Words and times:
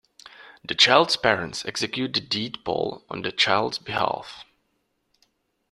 The 0.65 0.73
child's 0.73 1.15
parents 1.15 1.63
execute 1.63 2.11
the 2.15 2.21
deed 2.21 2.65
poll 2.65 3.05
on 3.07 3.21
the 3.21 3.31
child's 3.31 3.77
behalf. 3.77 4.43